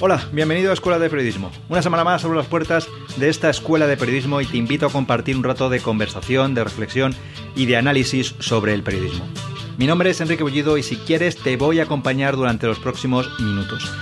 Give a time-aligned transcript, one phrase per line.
[0.00, 1.50] Hola, bienvenido a Escuela de Periodismo.
[1.68, 2.86] Una semana más abro las puertas
[3.16, 6.62] de esta Escuela de Periodismo y te invito a compartir un rato de conversación, de
[6.62, 7.16] reflexión
[7.56, 9.26] y de análisis sobre el periodismo.
[9.76, 13.28] Mi nombre es Enrique Bullido y si quieres te voy a acompañar durante los próximos
[13.40, 13.92] minutos.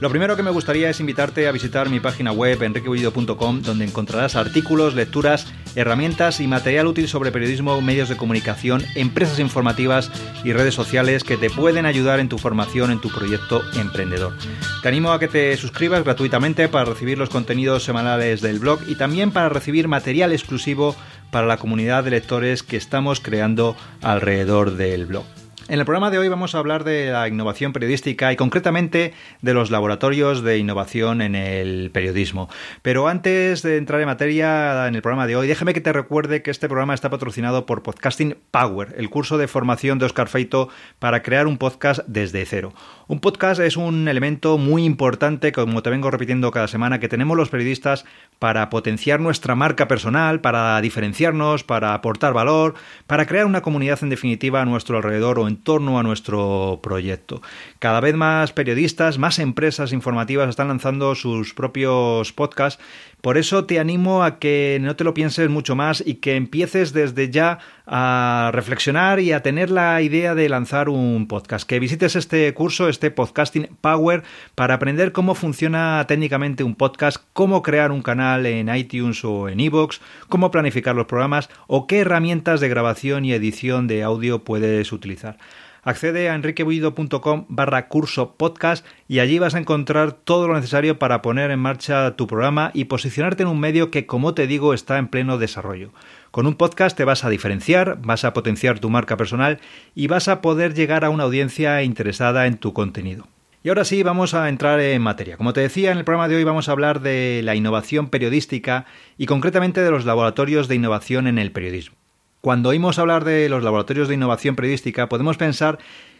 [0.00, 4.36] Lo primero que me gustaría es invitarte a visitar mi página web enriquebullido.com donde encontrarás
[4.36, 10.10] artículos, lecturas, herramientas y material útil sobre periodismo, medios de comunicación, empresas informativas
[10.44, 14.34] y redes sociales que te pueden ayudar en tu formación en tu proyecto emprendedor.
[14.82, 18.96] Te animo a que te suscribas gratuitamente para recibir los contenidos semanales del blog y
[18.96, 20.96] también para recibir material exclusivo
[21.30, 25.24] para la comunidad de lectores que estamos creando alrededor del blog.
[25.66, 29.54] En el programa de hoy vamos a hablar de la innovación periodística y concretamente de
[29.54, 32.50] los laboratorios de innovación en el periodismo.
[32.82, 36.42] Pero antes de entrar en materia en el programa de hoy, déjame que te recuerde
[36.42, 40.68] que este programa está patrocinado por Podcasting Power, el curso de formación de Oscar Feito
[40.98, 42.74] para crear un podcast desde cero.
[43.06, 47.38] Un podcast es un elemento muy importante, como te vengo repitiendo cada semana, que tenemos
[47.38, 48.04] los periodistas
[48.38, 52.74] para potenciar nuestra marca personal, para diferenciarnos, para aportar valor,
[53.06, 57.42] para crear una comunidad en definitiva a nuestro alrededor o en torno a nuestro proyecto.
[57.78, 62.82] Cada vez más periodistas, más empresas informativas están lanzando sus propios podcasts.
[63.24, 66.92] Por eso te animo a que no te lo pienses mucho más y que empieces
[66.92, 71.66] desde ya a reflexionar y a tener la idea de lanzar un podcast.
[71.66, 77.62] Que visites este curso, este Podcasting Power, para aprender cómo funciona técnicamente un podcast, cómo
[77.62, 82.60] crear un canal en iTunes o en iVoox, cómo planificar los programas o qué herramientas
[82.60, 85.38] de grabación y edición de audio puedes utilizar.
[85.84, 91.20] Accede a enriquebullido.com barra curso podcast y allí vas a encontrar todo lo necesario para
[91.20, 94.96] poner en marcha tu programa y posicionarte en un medio que, como te digo, está
[94.96, 95.92] en pleno desarrollo.
[96.30, 99.60] Con un podcast te vas a diferenciar, vas a potenciar tu marca personal
[99.94, 103.28] y vas a poder llegar a una audiencia interesada en tu contenido.
[103.62, 105.36] Y ahora sí, vamos a entrar en materia.
[105.36, 108.84] Como te decía, en el programa de hoy vamos a hablar de la innovación periodística
[109.16, 111.96] y concretamente de los laboratorios de innovación en el periodismo.
[112.44, 115.78] Cuando oímos hablar de los laboratorios de innovación periodística, podemos pensar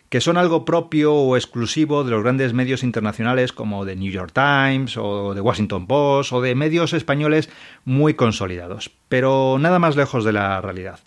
[0.08, 4.32] que son algo propio o exclusivo de los grandes medios internacionales como The New York
[4.32, 7.50] Times o The Washington Post o de medios españoles
[7.84, 8.90] muy consolidados.
[9.10, 11.00] Pero nada más lejos de la realidad.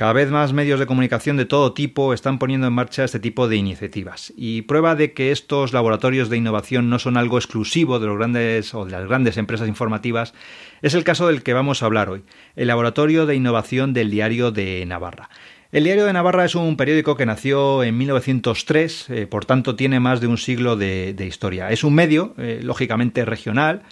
[0.00, 3.48] Cada vez más medios de comunicación de todo tipo están poniendo en marcha este tipo
[3.48, 8.06] de iniciativas y prueba de que estos laboratorios de innovación no son algo exclusivo de
[8.06, 10.32] los grandes o de las grandes empresas informativas
[10.80, 12.22] es el caso del que vamos a hablar hoy,
[12.56, 15.28] el Laboratorio de Innovación del Diario de Navarra.
[15.70, 20.00] El Diario de Navarra es un periódico que nació en 1903, eh, por tanto tiene
[20.00, 21.70] más de un siglo de, historia.
[21.70, 23.82] Es un medio, eh, lógicamente regional,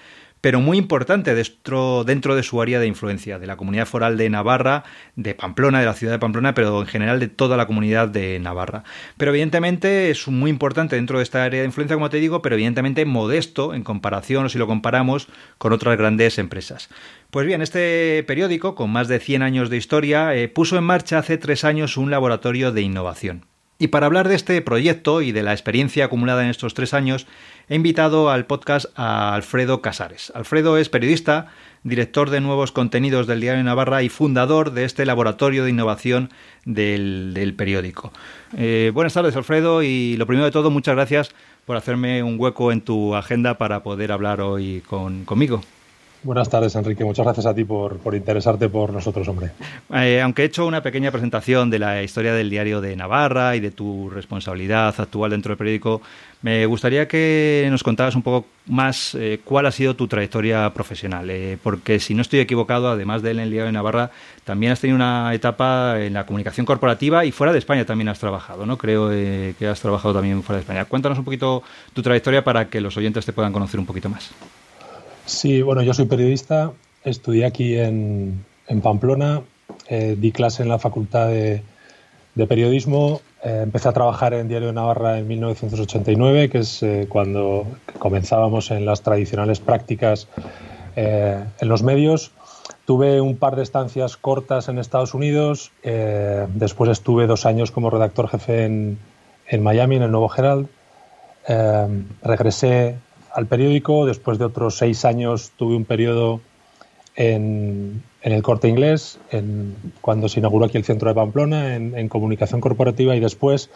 [0.41, 4.31] pero muy importante dentro, dentro de su área de influencia, de la comunidad foral de
[4.31, 4.85] Navarra,
[5.17, 8.39] de Pamplona, de la ciudad de Pamplona, pero en general de toda la comunidad de
[8.39, 8.85] Navarra.
[9.17, 12.55] Pero evidentemente es muy importante dentro de esta área de influencia, como te digo, pero
[12.55, 15.29] evidentemente modesto en comparación o si lo comparamos
[15.59, 16.89] con otras grandes empresas.
[17.31, 21.19] Pues bien, este periódico, con más de 100 años de historia, eh, puso en marcha
[21.19, 23.47] hace tres años un laboratorio de innovación.
[23.81, 27.29] Y para hablar de este proyecto y de la experiencia acumulada en estos tres años,
[27.69, 30.33] he invitado al podcast a Alfredo Casares.
[30.35, 31.47] Alfredo es periodista,
[31.85, 36.31] director de nuevos contenidos del Diario Navarra y fundador de este laboratorio de innovación
[36.65, 38.13] del, periódico.
[38.57, 41.31] Eh, buenas tardes, Alfredo, y lo primero de todo, muchas gracias
[41.65, 45.63] por hacerme un hueco en tu agenda para poder hablar hoy conmigo.
[46.25, 47.05] Buenas tardes, Enrique.
[47.05, 49.53] Muchas gracias a ti por, interesarte por nosotros, hombre.
[49.95, 53.61] Eh, aunque he hecho una pequeña presentación de la historia del diario de Navarra y
[53.61, 56.03] de tu responsabilidad actual dentro del periódico,
[56.43, 61.31] me gustaría que nos contaras un poco más eh, cuál ha sido tu trayectoria profesional.
[61.31, 64.11] Eh, porque si no estoy equivocado, además de en el diario de Navarra,
[64.43, 68.19] también has tenido una etapa en la comunicación corporativa y fuera de España también has
[68.19, 68.77] trabajado, ¿no?
[68.77, 70.85] Creo que has trabajado también fuera de España.
[70.85, 71.63] Cuéntanos un poquito
[71.93, 74.33] tu trayectoria para que los oyentes te puedan conocer un poquito más.
[75.29, 76.73] Sí, bueno, yo soy periodista,
[77.05, 78.47] estudié aquí en,
[78.83, 79.43] Pamplona,
[79.87, 81.63] eh, di clase en la Facultad de,
[82.49, 87.67] Periodismo, eh, empecé a trabajar en Diario de Navarra en 1989, que es eh, cuando
[87.99, 90.29] comenzábamos en las tradicionales prácticas
[90.97, 92.33] en los medios.
[92.87, 95.73] Tuve un par de estancias cortas en Estados Unidos,
[96.55, 98.99] después estuve dos años como redactor jefe en,
[99.47, 100.69] en Miami, en el Nuevo Herald.
[102.23, 102.97] regresé
[103.33, 104.07] al periódico.
[104.07, 106.41] Después de otros seis años tuve un periodo
[107.19, 112.61] en, el corte inglés, en, cuando se inauguró aquí el centro de Pamplona, en, comunicación
[112.61, 113.71] corporativa y después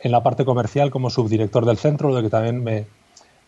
[0.00, 2.86] en la parte comercial como subdirector del centro, lo que también me,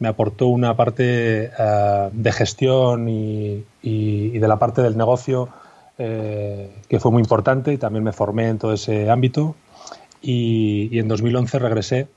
[0.08, 5.48] aportó una parte eh, de gestión y, de la parte del negocio
[5.98, 9.54] eh, que fue muy importante y también me formé en todo ese ámbito.
[10.20, 12.08] Y, y en 2011 regresé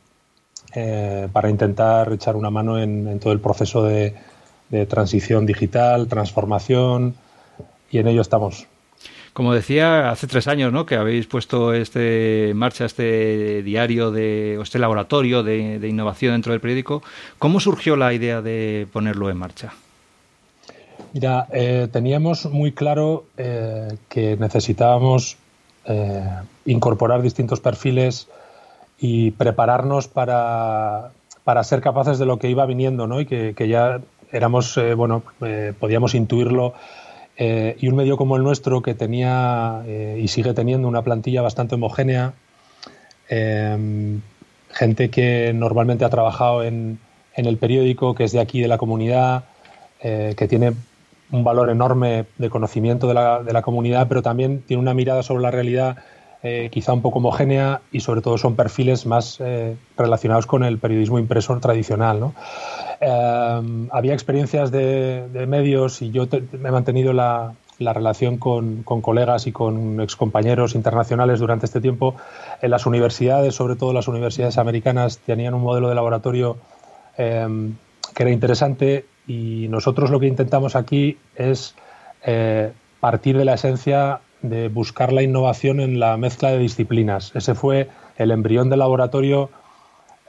[0.73, 4.15] eh, para intentar echar una mano en, todo el proceso de,
[4.88, 7.15] transición digital, transformación,
[7.91, 8.68] y en ello estamos.
[9.33, 10.85] Como decía, hace tres años ¿no?
[10.85, 16.51] que habéis puesto este, en marcha este diario de, o este laboratorio de, innovación dentro
[16.51, 17.01] del periódico.
[17.39, 19.74] ¿Cómo surgió la idea de ponerlo en marcha?
[21.13, 25.38] Mira, eh, teníamos muy claro eh, que necesitábamos
[25.85, 26.24] eh,
[26.65, 28.27] incorporar distintos perfiles
[29.01, 31.09] y prepararnos para,
[31.63, 33.19] ser capaces de lo que iba viniendo, ¿no?
[33.19, 34.00] Y que, ya
[34.31, 35.24] éramos, bueno,
[35.80, 36.75] podíamos intuirlo.
[37.38, 39.81] y un medio como el nuestro, que tenía
[40.18, 42.33] y sigue teniendo una plantilla bastante homogénea,
[43.27, 47.00] gente que normalmente ha trabajado en,
[47.36, 49.45] en, el periódico, que es de aquí, de la comunidad,
[50.00, 50.74] que tiene
[51.31, 55.24] un valor enorme de conocimiento de la, de la comunidad, pero también tiene una mirada
[55.24, 55.98] sobre la realidad
[56.43, 60.77] eh, quizá un poco homogénea y sobre todo son perfiles más eh, relacionados con el
[60.77, 62.19] periodismo impreso tradicional.
[62.19, 62.33] ¿no?
[62.99, 66.27] Eh, había experiencias de, medios y yo
[66.59, 71.81] me he mantenido la, la relación con, con, colegas y con excompañeros internacionales durante este
[71.81, 72.15] tiempo.
[72.61, 76.57] En las universidades, sobre todo las universidades americanas, tenían un modelo de laboratorio
[77.17, 81.75] que era interesante y nosotros lo que intentamos aquí es
[82.25, 87.31] eh, partir de la esencia de buscar la innovación en la mezcla de disciplinas.
[87.35, 89.49] Ese fue el embrión del laboratorio.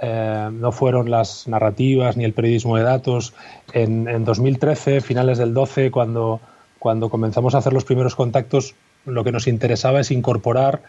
[0.00, 3.34] Eh, no fueron las narrativas ni el periodismo de datos.
[3.72, 6.40] En, 2013, finales del 12, cuando,
[6.78, 8.74] cuando comenzamos a hacer los primeros contactos,
[9.06, 10.82] lo que nos interesaba es incorporar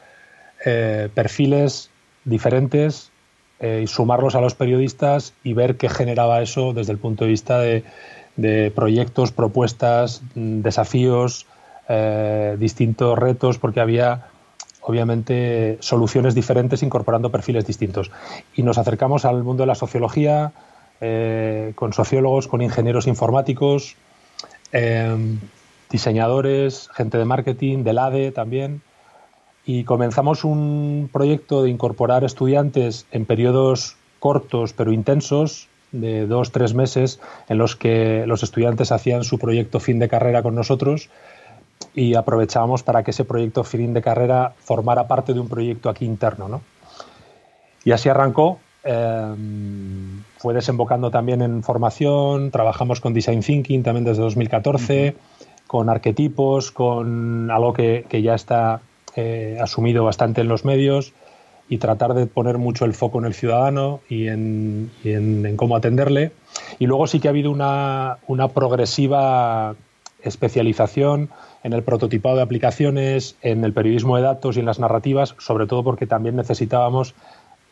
[0.65, 1.89] eh, perfiles
[2.25, 3.11] diferentes
[3.59, 7.29] eh, y sumarlos a los periodistas y ver qué generaba eso desde el punto de
[7.29, 7.83] vista de,
[8.73, 11.45] proyectos, propuestas, mm, desafíos,
[11.89, 14.27] eh, distintos retos, porque había
[14.81, 18.11] obviamente soluciones diferentes incorporando perfiles distintos.
[18.55, 20.51] Y nos acercamos al mundo de la sociología,
[21.01, 23.95] eh, con sociólogos, con ingenieros informáticos,
[25.91, 28.81] diseñadores, gente de marketing, del ADE también
[29.65, 36.73] y comenzamos un proyecto de incorporar estudiantes en periodos cortos pero intensos de dos, tres
[36.73, 41.09] meses en los que los estudiantes hacían su proyecto fin de carrera con nosotros
[41.93, 46.05] y aprovechábamos para que ese proyecto fin de carrera formara parte de un proyecto aquí
[46.05, 46.47] interno.
[46.47, 46.61] ¿no?
[47.83, 48.59] Y así arrancó.
[48.83, 55.15] Em, fue desembocando también en formación, trabajamos con Design Thinking también desde 2014,
[55.67, 58.81] con arquetipos, con algo que, que ya está
[59.15, 61.13] eh, asumido bastante en los medios
[61.69, 64.91] y tratar de poner mucho el foco en el ciudadano y en,
[65.55, 66.31] cómo atenderle.
[66.79, 69.75] Y luego sí que ha habido una, una progresiva
[70.21, 71.29] especialización
[71.63, 75.65] en el prototipado de aplicaciones, en el periodismo de datos y en las narrativas, sobre
[75.65, 77.15] todo porque también necesitábamos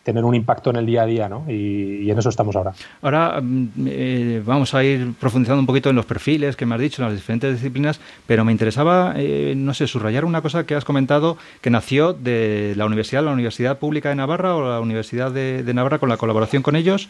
[0.03, 1.45] tener un impacto en el día a día, ¿no?
[1.47, 2.73] Y, en eso estamos ahora.
[3.01, 6.81] Ahora mm, eh, vamos a ir profundizando un poquito en los perfiles que me has
[6.81, 10.75] dicho, en las diferentes disciplinas, pero me interesaba, eh, no sé, subrayar una cosa que
[10.75, 15.31] has comentado que nació de la universidad, la Universidad Pública de Navarra o la Universidad
[15.31, 17.07] de, Navarra con la colaboración con ellos.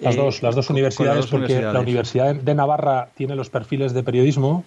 [0.00, 4.64] Las dos, las dos universidades, porque la Universidad de Navarra tiene los perfiles de periodismo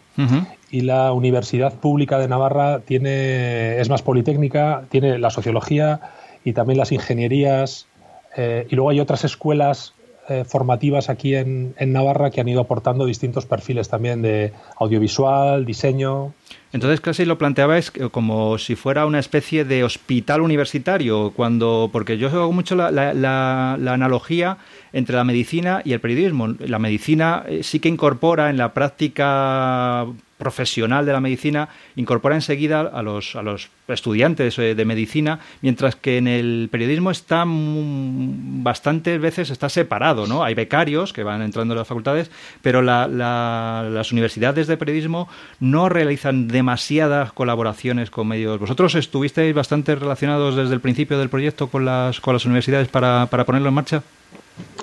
[0.70, 6.02] y la Universidad Pública de Navarra tiene es más politécnica, tiene la sociología,
[6.44, 7.88] y también las ingenierías.
[8.36, 9.94] Eh, y luego hay otras escuelas
[10.30, 15.66] eh, formativas aquí en, en, Navarra que han ido aportando distintos perfiles también de audiovisual,
[15.66, 16.34] diseño.
[16.74, 22.30] Entonces casi lo planteabais como si fuera una especie de hospital universitario, cuando porque yo
[22.30, 24.58] hago mucho la, analogía
[24.92, 26.48] entre la medicina y el periodismo.
[26.48, 30.08] La medicina eh, sí que incorpora en la práctica
[30.44, 35.96] profesional de la medicina incorpora enseguida a los, a los estudiantes eh, de medicina, mientras
[35.96, 40.44] que en el periodismo está bastantes veces está separado, ¿no?
[40.44, 42.30] Hay becarios que van entrando en las facultades,
[42.62, 48.60] pero las universidades de periodismo no realizan demasiadas colaboraciones con medios.
[48.60, 53.28] ¿Vosotros estuvisteis bastante relacionados desde el principio del proyecto con las, con las universidades para,
[53.28, 54.04] para ponerlo en marcha?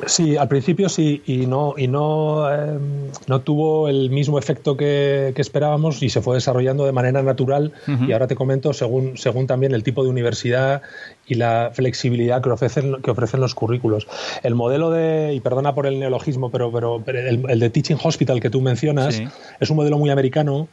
[0.06, 5.32] Sí, al principio sí, y no, y no, em, no tuvo el mismo efecto que,
[5.36, 7.72] esperábamos y se fue desarrollando de manera natural.
[7.86, 10.82] Y ahora te comento según, según también el tipo de universidad
[11.26, 14.06] y la flexibilidad que ofrecen, que ofrecen los currículos.
[14.42, 18.50] El modelo de, y perdona por el neologismo, pero, pero, el, de Teaching Hospital que
[18.50, 19.22] tú mencionas
[19.60, 20.68] es un modelo muy americano.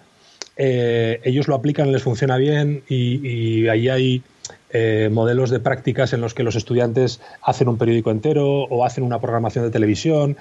[0.57, 4.23] Eh, ellos lo aplican, les funciona bien y, y ahí hay
[4.69, 9.05] eh, modelos de prácticas en los que los estudiantes hacen un periódico entero o hacen
[9.05, 10.35] una programación de televisión.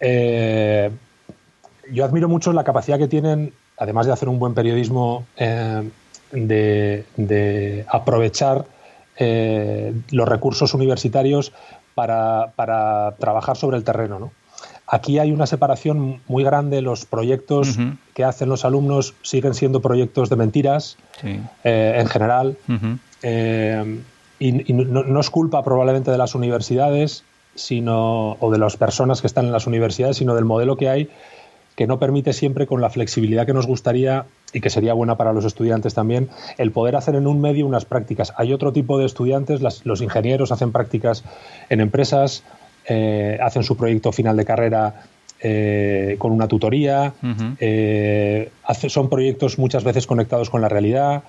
[0.00, 0.90] Eh,
[1.92, 5.88] yo admiro mucho la capacidad que tienen, además de hacer un buen periodismo, eh,
[6.32, 8.64] de, aprovechar
[10.10, 11.52] los recursos universitarios
[11.94, 14.18] para, para trabajar sobre el terreno.
[14.18, 14.32] ¿no?
[14.86, 16.80] Aquí hay una separación muy grande.
[16.80, 17.76] Los proyectos
[18.14, 22.56] que hacen los alumnos siguen siendo proyectos de mentiras en general.
[23.22, 24.00] Eh,
[24.38, 27.24] y, no, es culpa probablemente de las universidades
[27.54, 31.10] sino, o de las personas que están en las universidades, sino del modelo que hay
[31.80, 35.32] que no permite siempre con la flexibilidad que nos gustaría y que sería buena para
[35.32, 38.34] los estudiantes también, el poder hacer en un medio unas prácticas.
[38.36, 41.24] Hay otro tipo de estudiantes, los ingenieros hacen prácticas
[41.70, 42.42] en empresas,
[42.86, 45.04] eh, hacen su proyecto final de carrera
[45.40, 47.14] eh, con una tutoría,
[47.60, 48.50] eh,
[48.88, 51.22] son proyectos muchas veces conectados con la realidad,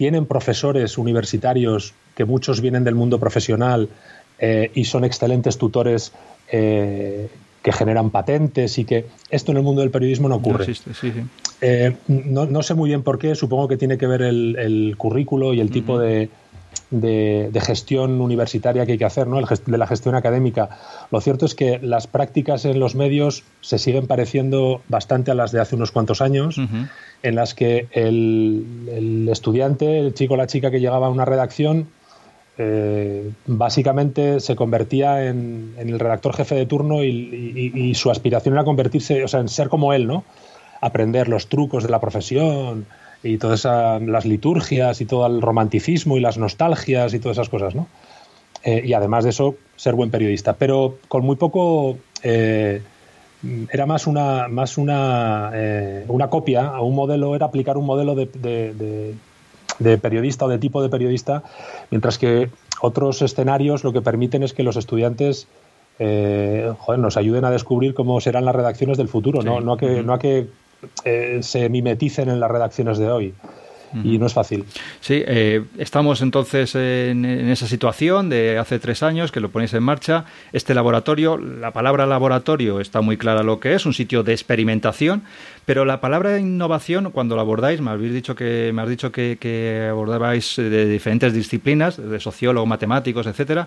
[0.00, 3.90] tienen profesores universitarios que muchos vienen del mundo profesional
[4.74, 6.12] y son excelentes tutores
[6.48, 7.28] que
[7.70, 10.74] generan patentes y que esto en el mundo del periodismo no ocurre.
[12.08, 15.60] No, no, sé muy bien por qué, supongo que tiene que ver el, currículo y
[15.60, 16.30] el tipo de,
[16.90, 19.40] de, gestión universitaria que hay que hacer, ¿no?
[19.40, 20.70] de la gestión académica.
[21.10, 25.52] Lo cierto es que las prácticas en los medios se siguen pareciendo bastante a las
[25.52, 26.60] de hace unos cuantos años,
[27.22, 31.88] en las que el, estudiante, el chico o la chica que llegaba a una redacción,
[32.58, 39.24] eh, básicamente se convertía en, el redactor jefe de turno y, su aspiración era convertirse,
[39.24, 40.24] o sea, en ser como él, ¿no?
[40.80, 42.86] Aprender los trucos de la profesión,
[43.22, 47.74] y todas las liturgias y todo el romanticismo y las nostalgias y todas esas cosas,
[47.74, 47.86] ¿no?
[48.62, 50.54] Eh, y además de eso, ser buen periodista.
[50.54, 52.82] Pero con muy poco eh,
[53.70, 58.14] era más una más una, eh, una copia a un modelo, era aplicar un modelo
[58.14, 58.26] de,
[59.78, 61.42] de, periodista o de tipo de periodista,
[61.90, 62.50] mientras que
[62.82, 65.48] otros escenarios lo que permiten es que los estudiantes
[65.98, 69.60] joder, nos ayuden a descubrir cómo serán las redacciones del futuro, ¿no?
[69.60, 70.48] No, a que, no a que
[71.04, 73.34] eh, se mimeticen en las redacciones de hoy.
[74.04, 74.64] Y no es fácil.
[75.00, 79.82] Sí, eh, estamos entonces en, esa situación de hace tres años que lo ponéis en
[79.82, 80.26] marcha.
[80.52, 85.22] Este laboratorio, la palabra laboratorio está muy clara lo que es, un sitio de experimentación,
[85.66, 89.38] pero la palabra innovación, cuando la abordáis, me habéis dicho que, me has dicho que,
[89.40, 93.66] que abordabais de diferentes disciplinas, de sociólogos, matemáticos, etcétera.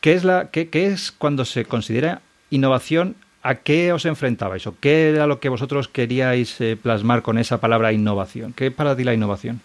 [0.00, 2.20] ¿Qué es, la, qué, qué es cuando se considera
[2.50, 7.38] innovación ¿A qué os enfrentabais o qué era lo que vosotros queríais eh, plasmar con
[7.38, 8.52] esa palabra innovación?
[8.52, 9.60] ¿Qué es para ti la innovación?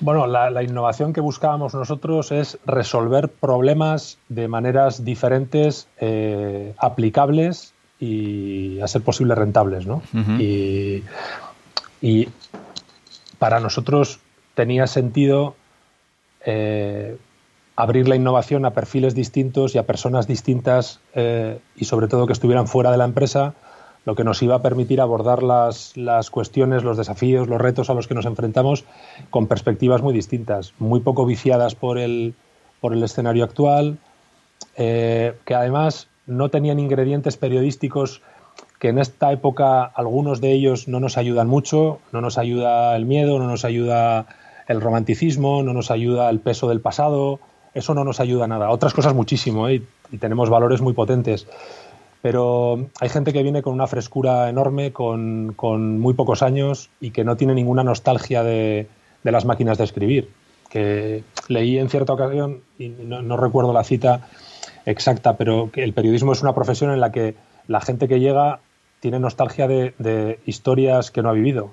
[0.00, 8.80] Bueno, la, innovación que buscábamos nosotros es resolver problemas de maneras diferentes, eh, aplicables y
[8.80, 10.00] a ser posible rentables, ¿no?
[10.38, 11.02] y,
[13.38, 14.20] para nosotros
[14.54, 15.54] tenía sentido
[16.46, 17.18] eh,
[17.76, 22.32] abrir la innovación a perfiles distintos y a personas distintas eh, y sobre todo que
[22.32, 23.54] estuvieran fuera de la empresa,
[24.06, 27.94] lo que nos iba a permitir abordar las, las, cuestiones, los desafíos, los retos a
[27.94, 28.84] los que nos enfrentamos
[29.30, 32.34] con perspectivas muy distintas, muy poco viciadas por el,
[32.80, 33.98] por el escenario actual,
[34.76, 38.22] eh, que además no tenían ingredientes periodísticos
[38.78, 43.06] que en esta época algunos de ellos no nos ayudan mucho, no nos ayuda el
[43.06, 44.26] miedo, no nos ayuda
[44.68, 47.40] el romanticismo, no nos ayuda el peso del pasado,
[47.76, 48.70] eso no nos ayuda a nada.
[48.70, 49.82] Otras cosas muchísimo, ¿eh?
[50.10, 51.46] y, tenemos valores muy potentes.
[52.22, 55.54] Pero hay gente que viene con una frescura enorme, con,
[56.00, 58.86] muy pocos años y que no tiene ninguna nostalgia de,
[59.22, 60.30] las máquinas de escribir.
[60.70, 64.26] Que leí en cierta ocasión, y no, recuerdo la cita
[64.86, 67.34] exacta, pero el periodismo es una profesión en la que
[67.68, 68.60] la gente que llega
[69.00, 71.70] tiene nostalgia de historias que no ha vivido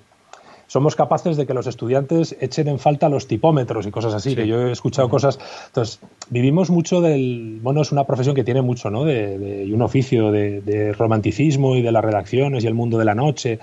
[0.67, 4.47] somos capaces de que los estudiantes echen en falta los tipómetros y cosas así, que
[4.47, 5.39] yo he escuchado cosas.
[5.67, 7.59] Entonces, vivimos mucho del.
[7.61, 9.03] Bueno, es una profesión que tiene mucho, ¿no?
[9.03, 13.15] De, y un oficio de, romanticismo y de las redacciones y el mundo de la
[13.15, 13.59] noche.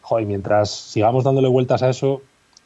[0.00, 2.22] Joder, mientras sigamos dándole vueltas a eso,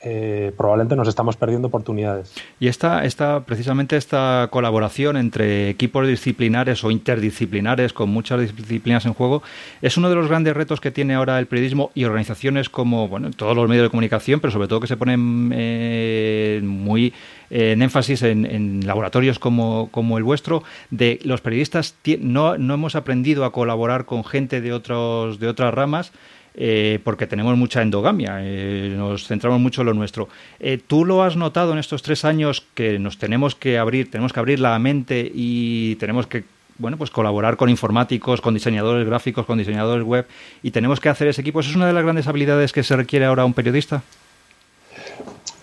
[0.09, 2.33] eh, probablemente nos estamos perdiendo oportunidades.
[2.61, 9.15] Y esta, esta, precisamente esta colaboración entre equipos disciplinares o interdisciplinares con muchas disciplinas en
[9.15, 9.43] juego
[9.83, 13.33] es uno de los grandes retos que tiene ahora el periodismo y organizaciones como bueno,
[13.33, 17.13] todos los medios de comunicación, pero sobre todo que se ponen eh, muy
[17.51, 23.45] en énfasis en, laboratorios como, como, el vuestro, de los periodistas no, no hemos aprendido
[23.45, 26.13] a colaborar con gente de, otros, de otras ramas
[26.59, 30.29] eh, porque tenemos mucha endogamia, eh, nos centramos mucho en lo nuestro.
[30.59, 34.33] Eh, ¿Tú lo has notado en estos tres años que nos tenemos que abrir, tenemos
[34.33, 36.45] que abrir la mente y tenemos que
[36.79, 40.27] bueno, pues colaborar con informáticos, con diseñadores gráficos, con diseñadores web
[40.63, 41.61] y tenemos que hacer ese equipo.
[41.61, 44.03] ¿Eso es una de las grandes habilidades que se requiere ahora un periodista?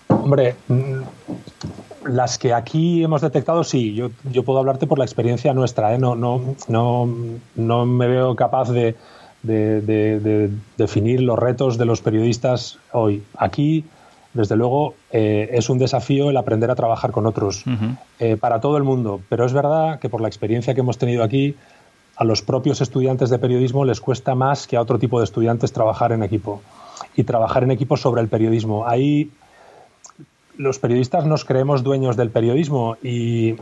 [0.08, 1.02] Hombre, mm,
[2.06, 6.14] las que aquí hemos detectado, sí, yo, yo puedo hablarte por la experiencia nuestra, no,
[6.16, 7.08] no, no,
[7.54, 8.96] no me veo capaz de,
[9.44, 13.22] de, definir los retos de los periodistas hoy.
[13.36, 13.84] Aquí
[14.32, 17.64] desde luego eh, es un desafío el aprender a trabajar con otros
[18.18, 19.20] eh, para todo el mundo.
[19.28, 21.54] Pero es verdad que por la experiencia que hemos tenido aquí,
[22.16, 25.72] a los propios estudiantes de periodismo les cuesta más que a otro tipo de estudiantes
[25.72, 26.62] trabajar en equipo
[27.16, 28.86] y trabajar en equipo sobre el periodismo.
[28.86, 29.30] Ahí
[30.56, 33.56] los periodistas nos creemos dueños del periodismo y,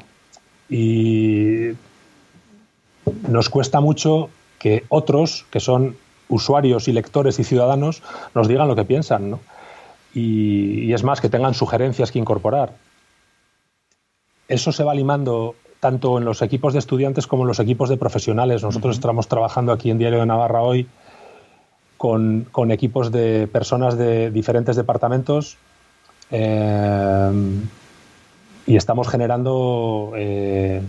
[3.29, 4.31] nos cuesta mucho
[4.63, 5.97] que otros, que son
[6.29, 8.01] usuarios y lectores y ciudadanos,
[8.33, 9.41] nos digan lo que piensan.
[10.15, 12.75] Y, y, es más, que tengan sugerencias que incorporar.
[14.47, 17.97] Eso se va limando tanto en los equipos de estudiantes como en los equipos de
[17.97, 18.63] profesionales.
[18.63, 20.87] Nosotros estamos trabajando aquí en Diario de Navarra hoy
[21.97, 25.57] con, equipos de personas de diferentes departamentos
[26.31, 27.33] eh,
[28.67, 30.83] y estamos generando eh,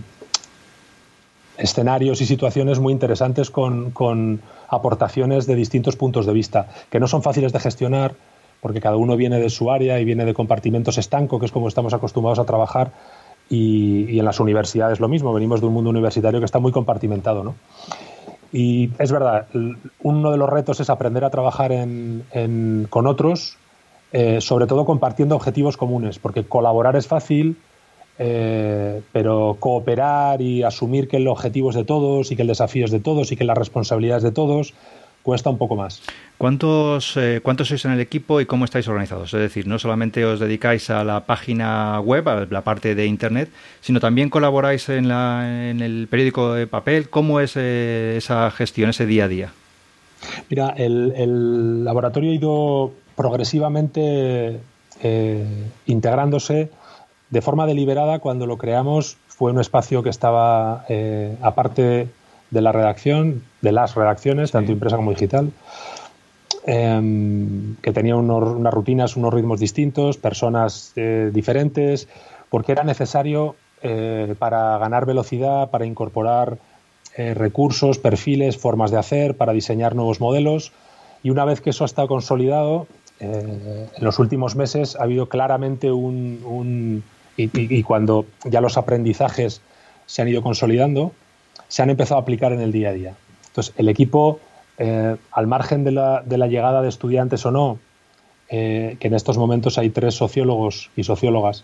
[1.58, 7.08] escenarios y situaciones muy interesantes con, con, aportaciones de distintos puntos de vista, que no
[7.08, 8.16] son fáciles de gestionar
[8.64, 11.68] porque cada uno viene de su área y viene de compartimentos estanco, que es como
[11.68, 12.92] estamos acostumbrados a trabajar,
[13.50, 17.44] y, en las universidades lo mismo, venimos de un mundo universitario que está muy compartimentado.
[17.44, 17.56] ¿no?
[18.54, 19.48] Y es verdad,
[20.02, 21.72] uno de los retos es aprender a trabajar
[22.90, 23.58] con otros,
[24.14, 27.58] eh, sobre todo compartiendo objetivos comunes, porque colaborar es fácil,
[28.20, 32.86] eh, pero cooperar y asumir que el objetivo es de todos y que el desafío
[32.86, 34.74] es de todos y que la responsabilidad es de todos,
[35.24, 36.02] cuesta un poco más.
[36.38, 39.34] ¿Cuántos, eh, ¿Cuántos sois en el equipo y cómo estáis organizados?
[39.34, 43.50] Es decir, no solamente os dedicáis a la página web, a la parte de Internet,
[43.82, 47.10] sino también colaboráis en, la, en el periódico de papel.
[47.10, 49.54] ¿Cómo es eh, esa gestión, ese día a día?
[50.50, 54.60] Mira, el, laboratorio ha ido progresivamente
[55.02, 55.46] eh,
[55.86, 56.70] integrándose
[57.34, 58.20] de forma deliberada.
[58.20, 60.86] Cuando lo creamos fue un espacio que estaba
[61.42, 62.08] aparte
[62.54, 65.52] de la redacción, de las redacciones, tanto impresa como digital,
[66.66, 72.08] em, que tenía unas rutinas, unos ritmos distintos, personas eh, diferentes,
[72.50, 76.60] porque era necesario eh, para ganar velocidad, para incorporar
[77.18, 80.72] eh, recursos, perfiles, formas de hacer, para diseñar nuevos modelos.
[81.24, 82.88] Y una vez que eso ha estado consolidado,
[83.20, 87.04] en los últimos meses ha habido claramente un...
[87.38, 89.62] y cuando ya los aprendizajes
[90.06, 91.12] se han ido consolidando,
[91.68, 93.14] se han empezado a aplicar en el día a día.
[93.48, 94.40] Entonces, el equipo,
[94.78, 97.80] eh, al margen de la, llegada de estudiantes o no,
[98.50, 101.64] eh, que en estos momentos hay tres sociólogos y sociólogas,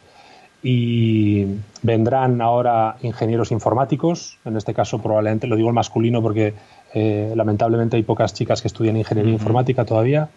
[0.62, 1.46] y
[1.84, 6.54] vendrán ahora ingenieros informáticos, en este caso probablemente, lo digo el masculino porque
[6.94, 10.30] eh, lamentablemente hay pocas chicas que estudian ingeniería informática todavía.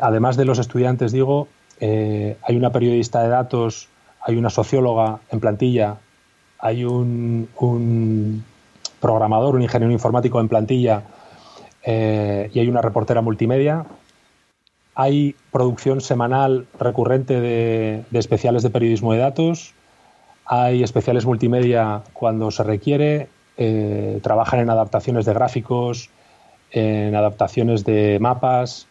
[0.00, 1.48] además de los estudiantes, digo,
[1.80, 3.88] hay una periodista de datos,
[4.24, 5.98] hay una socióloga en plantilla
[6.62, 8.44] hay un,
[9.00, 11.02] programador, un ingeniero informático en plantilla
[11.82, 13.84] eh, y hay una reportera multimedia.
[14.94, 19.74] Hay producción semanal recurrente de, especiales de periodismo de datos.
[20.46, 23.28] Hay especiales multimedia cuando se requiere.
[23.56, 26.10] Eh, trabajan en adaptaciones de gráficos,
[26.70, 28.86] en adaptaciones de mapas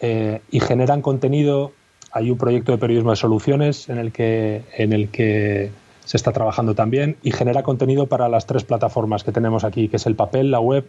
[0.00, 1.72] eh, y generan contenido.
[2.14, 5.72] Hay un proyecto de periodismo de soluciones en el que, en el que
[6.04, 9.96] se está trabajando también y genera contenido para las tres plataformas que tenemos aquí, que
[9.96, 10.86] es el papel, la web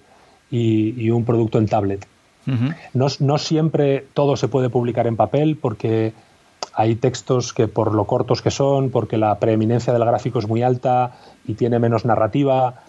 [0.52, 2.06] y, un producto en tablet.
[2.94, 6.14] no, siempre todo se puede publicar en papel porque
[6.76, 10.62] hay textos que por lo cortos que son, porque la preeminencia del gráfico es muy
[10.62, 12.84] alta y tiene menos narrativa,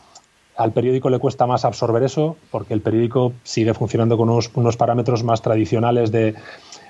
[0.59, 5.25] al periódico le cuesta más absorber eso porque el periódico sigue funcionando con unos parámetros
[5.25, 6.35] más tradicionales de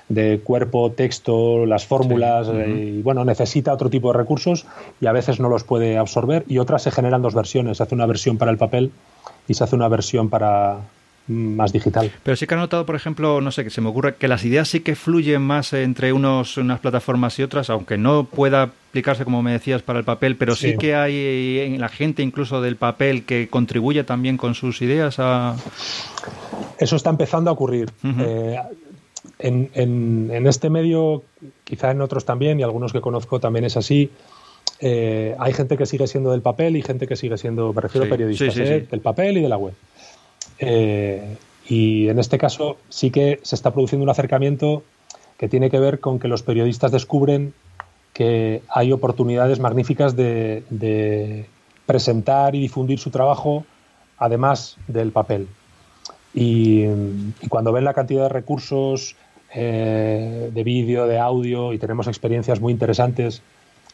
[0.09, 4.65] de cuerpo, texto, las fórmulas, eh, y bueno, necesita otro tipo de recursos
[5.01, 7.95] y a veces no los puede absorber y otras se generan dos versiones, se hace
[7.95, 8.91] una versión para el papel
[9.47, 10.77] y se hace una versión para
[11.27, 12.09] mm, más digital.
[12.23, 14.45] Pero sí que ha notado, por ejemplo, no sé, que se me ocurre que las
[14.45, 19.25] ideas sí que fluyen más entre unos, unas plataformas y otras, aunque no pueda aplicarse,
[19.25, 22.77] como me decías, para el papel, pero sí, que hay en la gente incluso del
[22.77, 25.55] papel que contribuye también con sus ideas a...
[26.79, 27.91] Eso está empezando a ocurrir
[29.39, 31.23] en, este medio,
[31.63, 34.09] quizá en otros también, y algunos que conozco también es así,
[34.79, 38.05] eh, hay gente que sigue siendo del papel y gente que sigue siendo, me refiero
[38.05, 38.87] a periodistas, ¿eh?
[38.89, 39.73] del papel y de la web.
[40.59, 44.83] Eh, y en este caso sí que se está produciendo un acercamiento
[45.37, 47.53] que tiene que ver con que los periodistas descubren
[48.13, 51.45] que hay oportunidades magníficas de
[51.85, 53.65] presentar y difundir su trabajo
[54.17, 55.47] además del papel.
[56.39, 56.85] Y,
[57.49, 59.15] cuando ven la cantidad de recursos
[59.53, 63.41] eh, de vídeo, de audio, y tenemos experiencias muy interesantes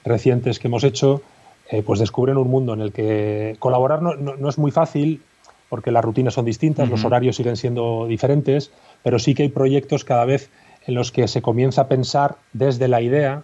[0.03, 1.21] recientes que hemos hecho,
[1.69, 5.21] eh, pues descubren un mundo en el que colaborar no, es muy fácil
[5.69, 10.03] porque las rutinas son distintas, los horarios siguen siendo diferentes, pero sí que hay proyectos
[10.03, 10.51] cada vez
[10.85, 13.43] en los que se comienza a pensar desde la idea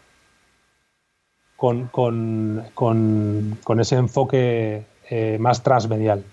[1.55, 6.23] con, con, ese enfoque eh, más transmedial.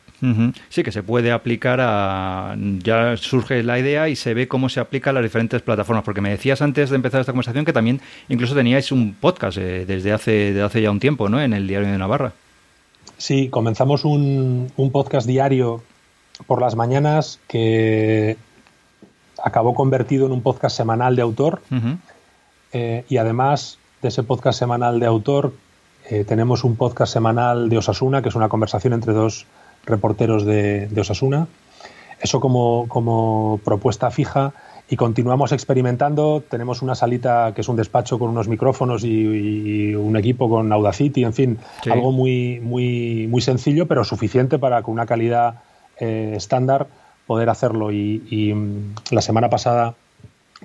[0.69, 2.57] Sí, que se puede aplicar a...
[2.83, 6.05] Ya surge la idea y se ve cómo se aplica a las diferentes plataformas.
[6.05, 9.85] Porque me decías antes de empezar esta conversación que también incluso teníais un podcast eh,
[9.87, 11.41] desde, hace, desde hace ya un tiempo, ¿no?
[11.41, 12.33] En el Diario de Navarra.
[13.19, 15.83] Sí, comenzamos un, podcast diario
[16.47, 18.37] por las mañanas que
[19.43, 21.63] acabó convertido en un podcast semanal de autor.
[22.73, 25.55] Eh, y además de ese podcast semanal de autor,
[26.09, 29.47] eh, tenemos un podcast semanal de Osasuna, que es una conversación entre dos
[29.87, 31.47] reporteros de, Osasuna.
[32.21, 34.53] Eso como, como, propuesta fija
[34.89, 36.43] y continuamos experimentando.
[36.49, 41.25] Tenemos una salita que es un despacho con unos micrófonos y, un equipo con Audacity,
[41.25, 41.59] en fin,
[41.91, 45.61] algo muy, muy, muy sencillo, pero suficiente para con una calidad
[45.99, 46.87] eh, estándar
[47.27, 47.93] poder hacerlo.
[47.93, 49.95] Y, mm, la semana pasada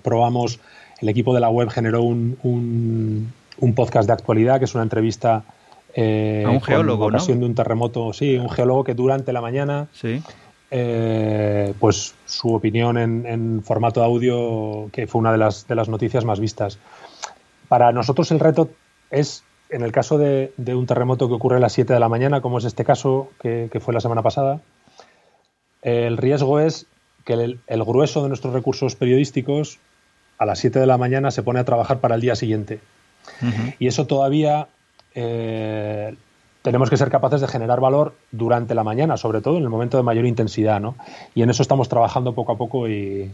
[0.03, 0.59] probamos,
[1.01, 2.37] el equipo de la web generó un,
[3.61, 5.43] un podcast de actualidad, que es una entrevista
[5.93, 9.41] eh, a un geólogo, con ocasión de un terremoto, sí, un geólogo que durante la
[9.41, 9.87] mañana,
[10.71, 15.89] eh, pues su opinión en, formato de audio, que fue una de las, de las
[15.89, 16.79] noticias más vistas.
[17.67, 18.69] Para nosotros el reto
[19.09, 22.41] es, en el caso de, un terremoto que ocurre a las 7 de la mañana,
[22.41, 24.61] como es este caso que, fue la semana pasada,
[25.81, 26.87] el riesgo es
[27.25, 29.79] que el, el, grueso de nuestros recursos periodísticos
[30.37, 32.79] a las 7 de la mañana se pone a trabajar para el día siguiente.
[33.79, 34.67] Y eso todavía
[35.15, 36.15] eh,
[36.61, 39.97] tenemos que ser capaces de generar valor durante la mañana, sobre todo en el momento
[39.97, 40.95] de mayor intensidad, ¿no?
[41.33, 43.31] Y en eso estamos trabajando poco a poco y,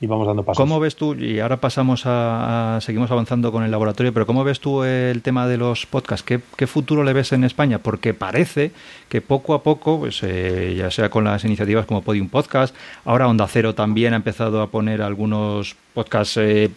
[0.00, 0.58] vamos dando pasos.
[0.58, 4.58] ¿Cómo ves tú, y ahora pasamos a, seguimos avanzando con el laboratorio, pero cómo ves
[4.58, 6.24] tú el tema de los podcasts?
[6.24, 7.78] ¿Qué, futuro le ves en España?
[7.78, 8.72] Porque parece
[9.08, 13.28] que poco a poco, pues eh, ya sea con las iniciativas como Podium Podcast, ahora
[13.28, 16.70] Onda Cero también ha empezado a poner algunos podcasts eh,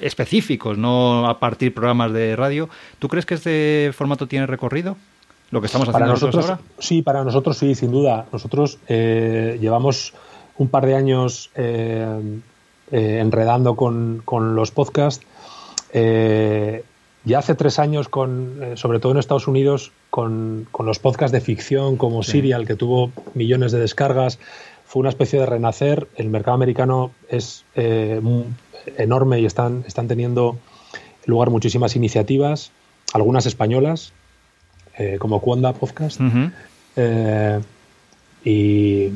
[0.00, 2.68] específicos, no a partir programas de radio.
[2.98, 4.96] ¿Tú crees que este formato tiene recorrido?
[5.50, 6.60] Lo que estamos haciendo para nosotros, ahora.
[6.78, 8.26] Sí, para nosotros sí, sin duda.
[8.32, 10.14] Nosotros eh, llevamos
[10.58, 12.40] un par de años eh,
[12.90, 14.22] enredando con,
[14.54, 15.26] los podcasts.
[15.92, 21.96] ya hace tres años, con, sobre todo en Estados Unidos, con, los podcasts de ficción
[21.96, 24.38] como Serial, que tuvo millones de descargas,
[24.84, 26.06] fue una especie de renacer.
[26.14, 27.64] El mercado americano es
[28.96, 30.58] enorme y están, están teniendo
[31.26, 32.72] lugar muchísimas iniciativas,
[33.12, 34.12] algunas españolas,
[34.98, 36.20] eh, como Cuonda Podcast.
[36.96, 37.60] Eh,
[38.44, 39.08] y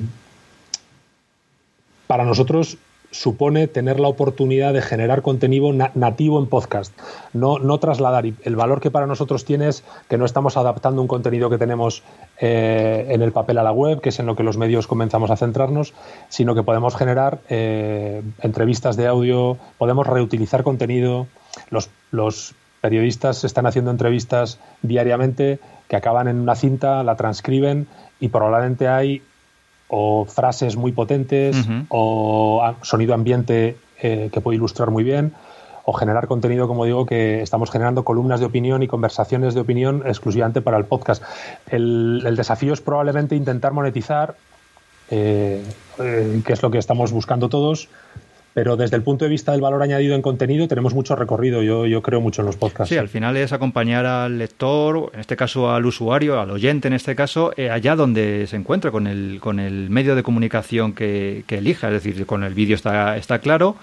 [2.07, 2.79] para nosotros
[3.14, 6.92] supone tener la oportunidad de generar contenido nativo en podcast,
[7.33, 8.24] no, no trasladar.
[8.24, 12.03] el valor que para nosotros tiene es que no estamos adaptando un contenido que tenemos
[12.40, 15.31] eh, en el papel a la web, que es en lo que los medios comenzamos
[15.31, 15.94] a centrarnos,
[16.29, 21.29] sino que podemos generar eh, entrevistas de audio, podemos reutilizar contenido.
[21.70, 27.87] Los, los periodistas están haciendo entrevistas diariamente que acaban en una cinta, la transcriben
[28.18, 29.22] y probablemente hay
[29.96, 31.57] o frases muy potentes
[31.88, 35.33] o sonido ambiente eh, que puede ilustrar muy bien
[35.85, 40.02] o generar contenido, como digo, que estamos generando columnas de opinión y conversaciones de opinión
[40.07, 41.22] exclusivamente para el podcast.
[41.70, 44.35] El, desafío es probablemente intentar monetizar,
[45.11, 45.62] eh,
[46.00, 47.88] eh, que es lo que estamos buscando todos,
[48.54, 51.86] pero desde el punto de vista del valor añadido en contenido tenemos mucho recorrido, yo,
[51.86, 52.88] yo creo mucho en los podcasts.
[52.88, 56.94] Sí, al final es acompañar al lector, en este caso al usuario, al oyente en
[56.94, 61.42] este caso, eh, allá donde se encuentre con el, con el medio de comunicación que,
[61.48, 63.76] que elija, es decir, con el vídeo está, está claro.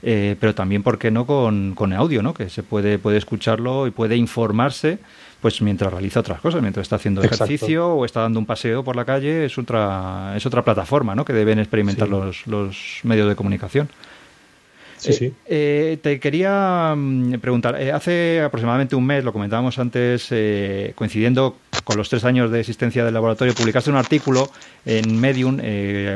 [0.00, 2.32] Eh, pero también, ¿por qué no con, con audio, ¿no?
[2.32, 4.98] que se puede, puede escucharlo y puede informarse
[5.40, 8.96] pues mientras realiza otras cosas, mientras está haciendo ejercicio o está dando un paseo por
[8.96, 11.24] la calle, es otra, es otra plataforma ¿no?
[11.24, 13.88] que deben experimentar los, los medios de comunicación.
[14.98, 15.32] Sí, sí.
[15.46, 21.56] Eh, te quería mm, preguntar, eh, hace aproximadamente un mes, lo comentábamos antes, eh, coincidiendo
[21.84, 24.50] con los tres años de existencia del laboratorio, publicaste un artículo
[24.84, 25.58] en Medium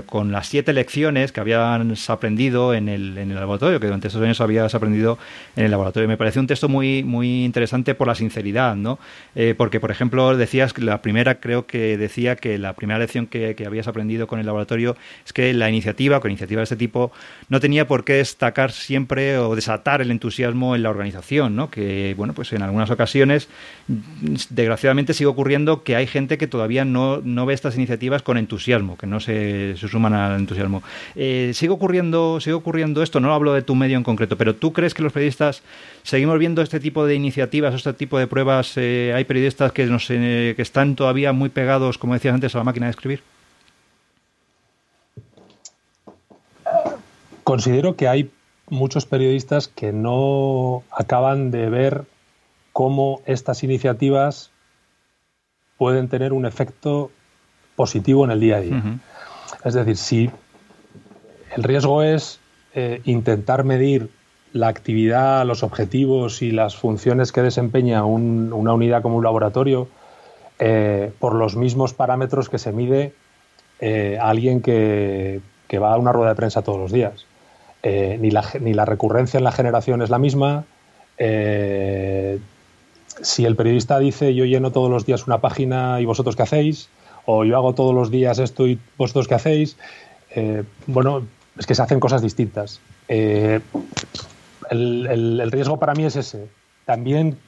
[0.07, 4.23] con las siete lecciones que habías aprendido en el, en el laboratorio, que durante esos
[4.23, 5.19] años habías aprendido
[5.57, 6.09] en el laboratorio.
[6.09, 8.99] Me pareció un texto muy, muy interesante por la sinceridad, ¿no?
[9.57, 13.55] porque, por ejemplo, decías que la primera, creo que decía que la primera lección que,
[13.55, 17.13] que habías aprendido con el laboratorio es que la iniciativa, con iniciativas de este tipo,
[17.49, 21.71] no tenía por qué destacar siempre o desatar el entusiasmo en la organización, ¿no?
[21.71, 23.49] Que, bueno, pues en algunas ocasiones,
[24.51, 28.97] desgraciadamente sigue ocurriendo que hay gente que todavía no, no ve estas iniciativas con entusiasmo,
[28.97, 30.83] que no se, suman al entusiasmo.
[31.15, 34.73] Eh, sigue ocurriendo, sigue ocurriendo esto, no hablo de tu medio en concreto, pero ¿tú
[34.73, 35.63] crees que los periodistas
[36.03, 38.73] seguimos viendo este tipo de iniciativas, este tipo de pruebas?
[38.77, 42.59] Eh, ¿Hay periodistas que, no sé, que están todavía muy pegados, como decías antes, a
[42.59, 43.23] la máquina de escribir?
[47.45, 48.31] Considero que hay
[48.73, 52.05] muchos periodistas que no acaban de ver
[52.73, 54.51] cómo estas iniciativas
[55.77, 57.11] pueden tener un efecto
[57.77, 59.01] positivo en el día a día.
[59.65, 60.31] Es decir, si
[61.55, 62.41] el riesgo es
[62.75, 64.09] eh, intentar medir
[64.55, 69.89] la actividad, los objetivos y las funciones que desempeña una unidad como un laboratorio
[70.59, 73.13] eh, por los mismos parámetros que se mide
[73.81, 75.41] eh, alguien que,
[75.75, 77.27] va a una rueda de prensa todos los días.
[77.83, 80.65] Ni, la, ni, la, recurrencia en la generación es la misma.
[81.19, 86.89] si el periodista dice yo lleno todos los días una página y vosotros qué hacéis,
[87.27, 89.77] o yo hago todos los días esto y vosotros qué hacéis,
[90.87, 91.23] bueno,
[91.59, 92.81] es que se hacen cosas distintas.
[93.09, 93.61] Eh,
[94.71, 96.49] el, riesgo para mí es ese.
[96.85, 97.39] También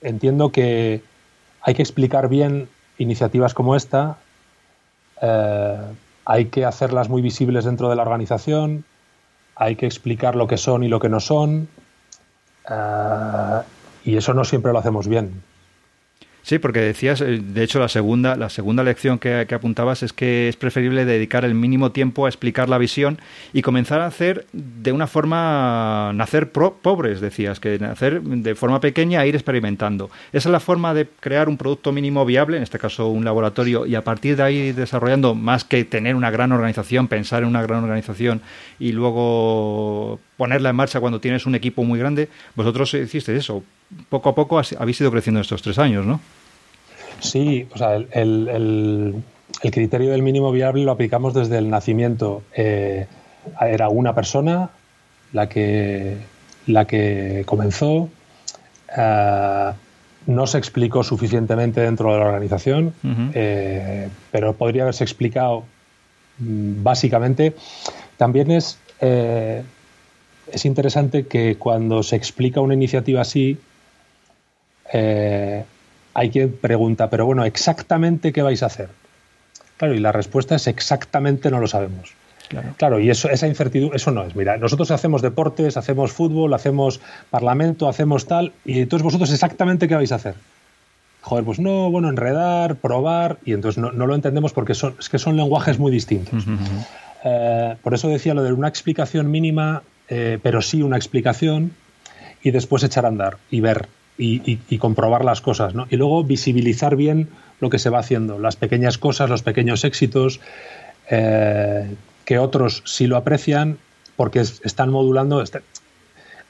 [0.00, 1.02] entiendo que
[1.60, 4.18] hay que explicar bien iniciativas como esta,
[5.20, 5.80] eh,
[6.24, 8.84] hay que hacerlas muy visibles dentro de la organización,
[9.62, 11.68] hay que explicar lo que son y lo que no son,
[12.68, 13.60] eh,
[14.04, 15.40] y eso no siempre lo hacemos bien.
[16.42, 20.48] Sí, porque decías, eh, de hecho, la segunda, la segunda lección que, apuntabas es que
[20.48, 23.20] es preferible dedicar el mínimo tiempo a explicar la visión
[23.52, 29.22] y comenzar a hacer de una forma, nacer pobres, decías, que nacer de forma pequeña
[29.24, 30.10] e ir experimentando.
[30.32, 33.86] Esa es la forma de crear un producto mínimo viable, en este caso un laboratorio,
[33.86, 37.62] y a partir de ahí desarrollando, más que tener una gran organización, pensar en una
[37.62, 38.42] gran organización
[38.80, 42.28] y luego ponerla en marcha cuando tienes un equipo muy grande.
[42.54, 43.62] Vosotros hicisteis eso.
[44.08, 46.20] Poco a poco habéis ido creciendo estos tres años, ¿no?
[47.20, 49.22] Sí, o sea, el,
[49.60, 52.42] criterio del mínimo viable lo aplicamos desde el nacimiento.
[52.54, 53.06] Eh,
[53.60, 54.70] era una persona
[55.32, 56.16] la que,
[56.66, 58.08] la que comenzó.
[58.96, 59.72] Eh,
[60.24, 62.94] no se explicó suficientemente dentro de la organización,
[63.34, 65.64] eh, pero podría haberse explicado
[66.38, 67.54] mm, básicamente.
[68.16, 68.78] También es
[70.52, 73.58] es interesante que cuando se explica una iniciativa así,
[74.92, 75.64] eh,
[76.14, 78.88] hay quien pregunta, pero bueno, exactamente qué vais a hacer.
[79.76, 82.14] Claro, y la respuesta es exactamente no lo sabemos.
[82.76, 84.36] Claro, y eso, esa incertidumbre, eso no es.
[84.36, 89.94] Mira, nosotros hacemos deportes, hacemos fútbol, hacemos parlamento, hacemos tal, y entonces vosotros exactamente qué
[89.94, 90.34] vais a hacer.
[91.22, 95.18] Joder, pues no, bueno, enredar, probar, y entonces no, lo entendemos porque son, es que
[95.18, 96.44] son lenguajes muy distintos.
[97.24, 99.82] Eh, por eso decía lo de una explicación mínima
[100.14, 101.72] eh, pero sí una explicación
[102.42, 105.86] y después echar a andar y ver y, comprobar las cosas, ¿no?
[105.88, 110.40] Y luego visibilizar bien lo que se va haciendo, las pequeñas cosas, los pequeños éxitos,
[111.08, 111.94] eh,
[112.26, 113.78] que otros sí lo aprecian
[114.14, 115.40] porque están modulando.
[115.40, 115.62] Este,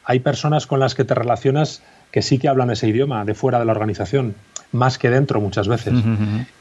[0.04, 3.60] hay personas con las que te relacionas que sí que hablan ese idioma de fuera
[3.60, 4.34] de la organización,
[4.72, 5.94] más que dentro muchas veces.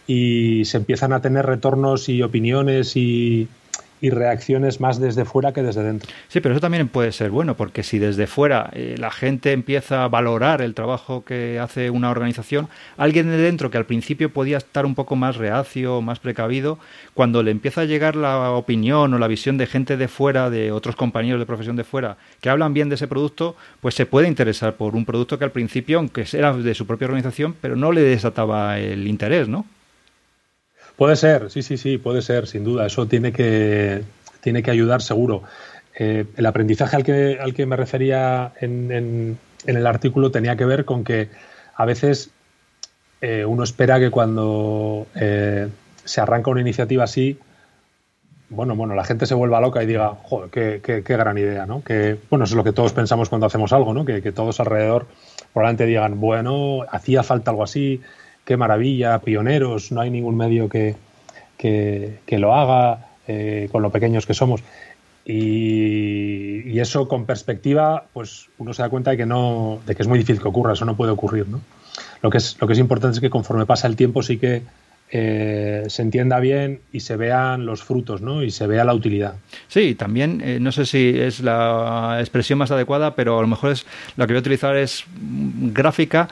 [0.05, 3.47] Y se empiezan a tener retornos y opiniones y,
[4.01, 6.09] y reacciones más desde fuera que desde dentro.
[6.27, 10.03] Sí, pero eso también puede ser bueno, porque si desde fuera eh, la gente empieza
[10.03, 14.57] a valorar el trabajo que hace una organización, alguien de dentro que al principio podía
[14.57, 16.79] estar un poco más reacio, más precavido,
[17.13, 20.71] cuando le empieza a llegar la opinión o la visión de gente de fuera, de
[20.71, 24.27] otros compañeros de profesión de fuera, que hablan bien de ese producto, pues se puede
[24.27, 27.91] interesar por un producto que al principio, aunque era de su propia organización, pero no
[27.91, 29.65] le desataba el interés, ¿no?
[31.01, 32.85] Puede ser, sí, sí, sí, puede ser, sin duda.
[32.85, 34.03] Eso tiene que,
[34.39, 35.41] tiene que ayudar seguro.
[35.97, 40.65] Eh, el aprendizaje al que, al que me refería en, en, el artículo tenía que
[40.65, 41.29] ver con que
[41.75, 42.29] a veces
[43.19, 45.69] eh, uno espera que cuando eh,
[46.05, 47.39] se arranca una iniciativa así,
[48.49, 51.83] bueno, bueno, la gente se vuelva loca y diga, joder, qué, qué, gran idea, ¿no?
[51.83, 54.05] Que, bueno, eso es lo que todos pensamos cuando hacemos algo, ¿no?
[54.05, 55.07] Que, que todos alrededor
[55.51, 58.01] probablemente digan, bueno, hacía falta algo así,
[58.45, 60.95] qué maravilla, pioneros, no hay ningún medio que,
[61.58, 64.63] que, lo haga eh, con lo pequeños que somos.
[65.25, 70.08] Y, eso con perspectiva, pues uno se da cuenta de que no, de que es
[70.08, 71.62] muy difícil que ocurra, eso no puede ocurrir, ¿no?
[72.23, 74.63] Lo que es, lo que es importante es que conforme pasa el tiempo sí que
[75.12, 78.43] eh, se entienda bien y se vean los frutos, ¿no?
[78.43, 79.36] Y se vea la utilidad.
[79.67, 83.73] Sí, también, eh, no sé si es la expresión más adecuada, pero a lo mejor
[83.73, 85.04] es la que voy a utilizar es
[85.73, 86.30] gráfica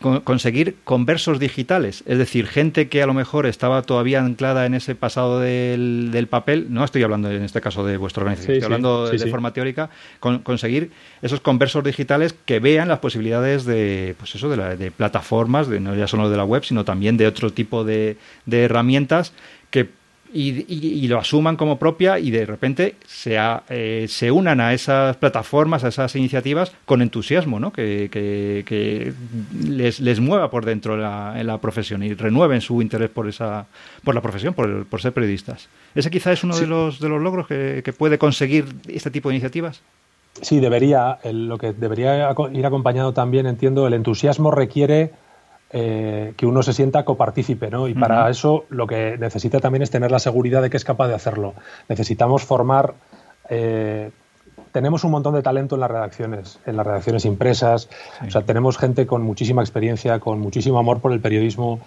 [0.00, 4.94] conseguir conversos digitales, es decir, gente que a lo mejor estaba todavía anclada en ese
[4.94, 9.30] pasado del, papel, no estoy hablando en este caso de vuestra organización, estoy hablando de,
[9.30, 14.90] forma teórica, conseguir esos conversos digitales que vean las posibilidades de, pues eso, de, de
[14.92, 18.64] plataformas, de, no ya solo de la web, sino también de otro tipo de, de
[18.64, 19.32] herramientas
[19.70, 19.88] que
[20.32, 23.38] y, lo asuman como propia y de repente se,
[23.70, 27.72] eh, se unan a esas plataformas, a esas iniciativas con entusiasmo, ¿no?
[27.72, 29.12] que, que,
[29.66, 33.66] les, les, mueva por dentro la, en la profesión y renueven su interés por, esa,
[34.04, 35.68] por la profesión, por, por ser periodistas.
[35.94, 39.36] ¿Ese quizá es uno de, los, de los logros que, puede conseguir este tipo de
[39.36, 39.82] iniciativas?
[40.42, 41.18] Sí, debería.
[41.24, 45.10] lo que debería ir acompañado también, entiendo, el entusiasmo requiere
[45.70, 47.88] eh, que uno se sienta copartícipe, ¿no?
[47.88, 51.08] Y para eso lo que necesita también es tener la seguridad de que es capaz
[51.08, 51.52] de hacerlo.
[51.90, 52.94] Necesitamos formar.
[53.50, 54.10] Eh,
[54.72, 57.90] tenemos un montón de talento en las redacciones, en las redacciones impresas.
[58.26, 61.80] O sea, tenemos gente con muchísima experiencia, con muchísimo amor por el periodismo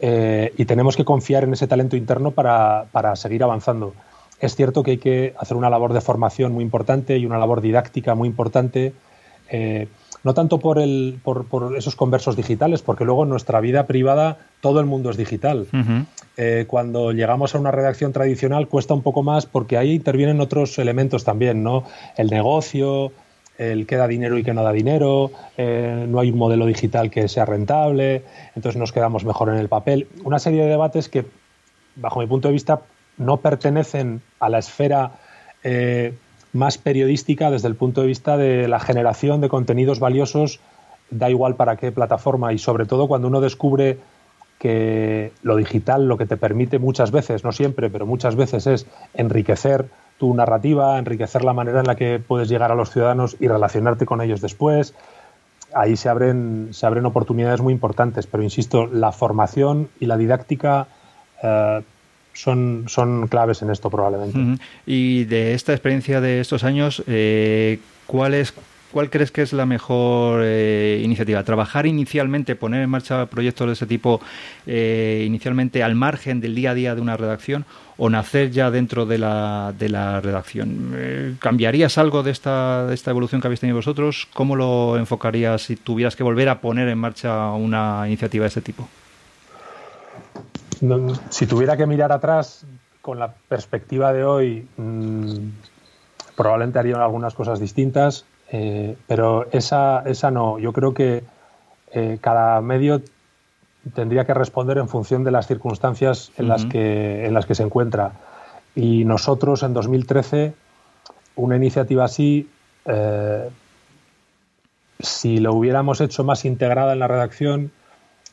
[0.00, 3.94] eh, y tenemos que confiar en ese talento interno para, para seguir avanzando.
[4.40, 7.60] Es cierto que hay que hacer una labor de formación muy importante y una labor
[7.60, 8.92] didáctica muy importante
[10.22, 14.38] no tanto por, el, por, por, esos conversos digitales, porque luego en nuestra vida privada
[14.60, 15.66] todo el mundo es digital.
[16.36, 20.78] Eh, cuando llegamos a una redacción tradicional cuesta un poco más porque ahí intervienen otros
[20.78, 21.84] elementos también, ¿no?
[22.16, 23.12] El negocio,
[23.58, 27.10] el que da dinero y que no da dinero, eh, no hay un modelo digital
[27.10, 28.22] que sea rentable,
[28.56, 30.08] entonces nos quedamos mejor en el papel.
[30.24, 31.26] Una serie de debates que,
[31.96, 32.80] bajo mi punto de vista,
[33.18, 35.12] no pertenecen a la esfera
[35.62, 36.14] eh,
[36.52, 40.60] más periodística desde el punto de vista de la generación de contenidos valiosos,
[41.10, 43.98] da igual para qué plataforma y sobre todo cuando uno descubre
[44.58, 48.86] que lo digital lo que te permite muchas veces, no siempre, pero muchas veces es
[49.14, 49.86] enriquecer
[50.18, 54.04] tu narrativa, enriquecer la manera en la que puedes llegar a los ciudadanos y relacionarte
[54.04, 54.94] con ellos después.
[55.74, 60.88] Ahí se abren, se abren oportunidades muy importantes, pero insisto, la formación y la didáctica
[61.42, 61.82] eh,
[62.32, 64.62] son, son claves en esto probablemente.
[64.86, 68.54] Y de esta experiencia de estos años, eh, ¿cuál es
[68.92, 71.44] ¿Cuál crees que es la mejor eh, iniciativa?
[71.44, 74.20] ¿Trabajar inicialmente, poner en marcha proyectos de ese tipo
[74.66, 77.66] eh, inicialmente al margen del día a día de una redacción
[77.98, 81.36] o nacer ya dentro de la, de la redacción?
[81.38, 84.26] ¿Cambiarías algo de esta, de esta evolución que habéis tenido vosotros?
[84.34, 88.60] ¿Cómo lo enfocarías si tuvieras que volver a poner en marcha una iniciativa de este
[88.60, 88.88] tipo?
[91.30, 92.64] Si tuviera que mirar atrás
[93.02, 95.48] con la perspectiva de hoy, mm,
[96.36, 100.58] probablemente haría algunas cosas distintas, eh, pero esa, esa no.
[100.58, 101.22] Yo creo que
[101.92, 103.02] eh, cada medio
[103.94, 107.62] tendría que responder en función de las circunstancias en, las, que, en las que se
[107.62, 108.12] encuentra.
[108.74, 110.54] Y nosotros en 2013,
[111.36, 112.48] una iniciativa así,
[112.84, 113.48] eh,
[114.98, 117.72] si lo hubiéramos hecho más integrada en la redacción,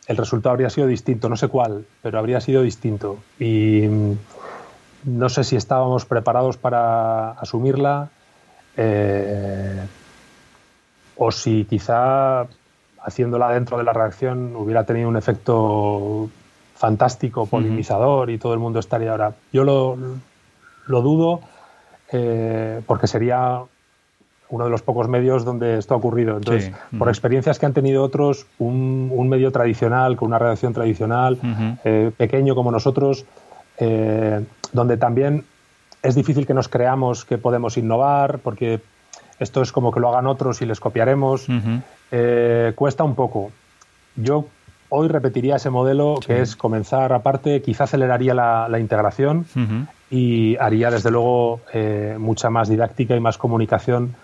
[0.07, 3.17] el resultado habría sido distinto, no sé cuál, pero habría sido distinto.
[3.39, 4.13] Y mm,
[5.03, 8.09] no sé si estábamos preparados para asumirla
[8.77, 9.85] eh,
[11.17, 12.47] o si quizá
[13.03, 16.29] haciéndola dentro de la reacción hubiera tenido un efecto
[16.75, 19.33] fantástico, polinizador y todo el mundo estaría ahora.
[19.51, 19.97] Yo lo,
[20.87, 21.41] lo dudo
[22.11, 23.61] eh, porque sería
[24.49, 26.37] uno de los pocos medios donde esto ha ocurrido.
[26.37, 31.37] Entonces, por experiencias que han tenido otros, un, medio tradicional, con una redacción tradicional,
[31.83, 33.25] eh, pequeño como nosotros,
[33.77, 35.43] eh, donde también
[36.01, 38.79] es difícil que nos creamos que podemos innovar, porque
[39.39, 41.47] esto es como que lo hagan otros y les copiaremos.
[42.11, 43.51] Eh, cuesta un poco.
[44.15, 44.45] Yo
[44.89, 49.45] hoy repetiría ese modelo, que es comenzar aparte, quizá aceleraría la, la integración
[50.09, 51.59] y haría desde luego
[52.17, 54.15] mucha más didáctica y más comunicación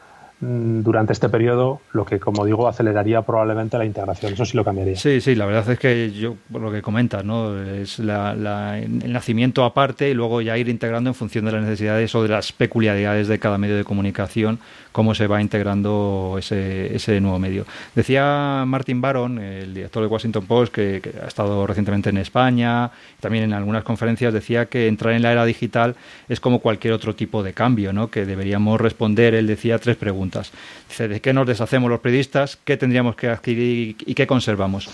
[0.83, 4.33] durante este periodo, lo que, como digo, aceleraría probablemente la integración.
[4.33, 4.95] Eso sí lo cambiaría.
[4.95, 7.61] Sí, sí, la verdad es que yo, por lo que comentas, ¿no?
[7.61, 12.13] es la, el nacimiento aparte y luego ya ir integrando en función de las necesidades
[12.15, 14.59] o de las peculiaridades de cada medio de comunicación,
[14.91, 17.65] cómo se va integrando ese, ese nuevo medio.
[17.95, 22.91] Decía Martin Baron, el director de Washington Post, que, que ha estado recientemente en España,
[23.19, 25.95] también en algunas conferencias, decía que entrar en la era digital
[26.27, 28.09] es como cualquier otro tipo de cambio, ¿no?
[28.09, 30.32] que deberíamos responder, él decía, tres preguntas
[30.89, 32.57] Dice, ¿de qué nos deshacemos los periodistas?
[32.63, 34.89] ¿Qué tendríamos que adquirir y qué conservamos?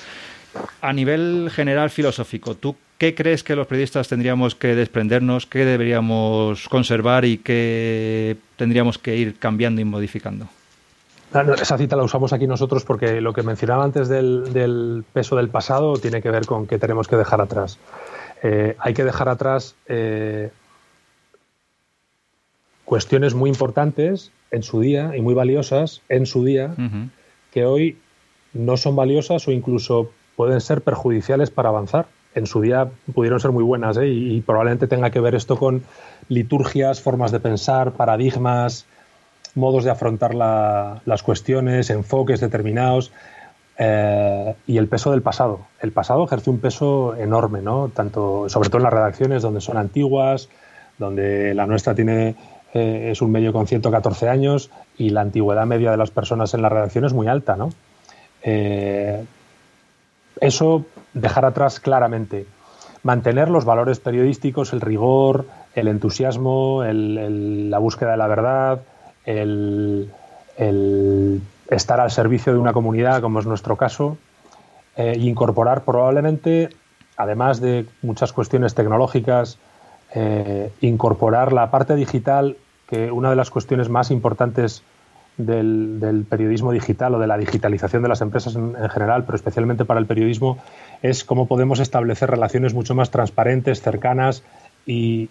[0.82, 5.46] A nivel general filosófico, ¿tú qué crees que los periodistas tendríamos que desprendernos?
[5.46, 10.48] ¿Qué deberíamos conservar y qué tendríamos que ir cambiando y modificando?
[11.34, 15.50] Ah, esa cita la usamos aquí nosotros porque lo que mencionaba antes del, peso del
[15.50, 17.78] pasado tiene que ver con qué tenemos que dejar atrás.
[18.42, 20.50] Eh, hay que dejar atrás eh,
[22.86, 26.76] cuestiones muy importantes en su día y muy valiosas en su día
[27.52, 27.98] que hoy
[28.54, 32.08] no son valiosas o incluso pueden ser perjudiciales para avanzar.
[32.36, 34.08] En su día pudieron ser muy buenas ¿eh?
[34.08, 35.84] y, probablemente tenga que ver esto con
[36.30, 38.86] liturgias, formas de pensar, paradigmas,
[39.56, 43.12] modos de afrontar las cuestiones, enfoques determinados.
[43.82, 45.62] eh, y el peso del pasado.
[45.80, 47.90] El pasado ejerce un peso enorme, ¿no?
[47.90, 50.50] Tanto, sobre todo en las redacciones donde son antiguas,
[50.98, 52.36] donde la nuestra tiene
[52.74, 56.62] eh, es un medio con 114 años y la antigüedad media de las personas en
[56.62, 57.72] la redacción es muy alta, ¿no?
[58.44, 59.24] Eh,
[60.40, 62.46] eso dejar atrás claramente.
[63.02, 68.82] Mantener los valores periodísticos, el rigor, el entusiasmo, la búsqueda de la verdad,
[69.26, 70.12] el,
[71.70, 74.18] estar al servicio de una comunidad, como es nuestro caso,
[74.96, 76.70] e incorporar probablemente,
[77.16, 79.58] además de muchas cuestiones tecnológicas,
[80.16, 82.58] eh, incorporar la parte digital,
[82.88, 84.84] que una de las cuestiones más importantes
[85.38, 90.00] del, periodismo digital o de la digitalización de las empresas en, general, pero especialmente para
[90.00, 90.58] el periodismo,
[91.02, 94.44] es cómo podemos establecer relaciones mucho más transparentes, cercanas
[94.86, 95.30] y,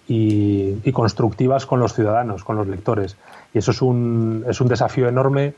[0.92, 3.16] constructivas con los ciudadanos, con los lectores.
[3.52, 5.54] Y eso es un, es un desafío enorme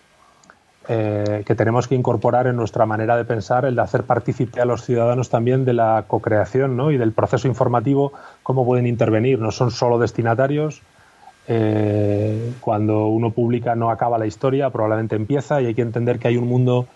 [0.92, 4.64] eh, que tenemos que incorporar en nuestra manera de pensar, el de hacer partícipe a
[4.64, 6.90] los ciudadanos también de la co-creación ¿no?
[6.90, 8.12] y del proceso informativo,
[8.42, 9.38] cómo pueden intervenir.
[9.38, 10.82] No son solo destinatarios,
[11.46, 16.26] eh, cuando uno publica no acaba la historia, probablemente empieza y hay que entender que
[16.26, 16.88] hay un mundo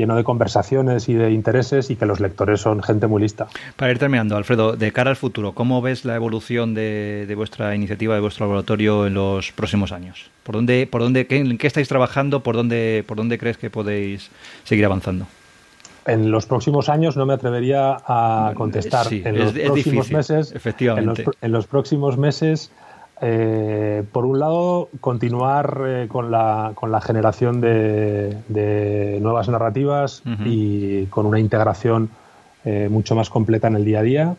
[0.00, 3.46] lleno de conversaciones y de intereses y que los lectores son gente muy lista.
[3.76, 8.14] Para ir terminando, Alfredo, de cara al futuro, ¿cómo ves la evolución de, vuestra iniciativa,
[8.14, 10.30] de vuestro laboratorio en los próximos años?
[10.42, 12.40] ¿Por dónde, por dónde, qué, ¿En qué estáis trabajando?
[12.40, 14.30] ¿Por dónde, ¿Por dónde crees que podéis
[14.64, 15.26] seguir avanzando?
[16.06, 19.06] En los próximos años no me atrevería a contestar.
[19.12, 21.26] en los próximos meses, efectivamente.
[21.40, 22.72] en los próximos meses
[23.22, 31.04] eh, por un lado, continuar eh, con, la, con, la, generación de, nuevas narrativas y
[31.06, 32.08] con una integración
[32.64, 34.36] eh, mucho más completa en el día a día.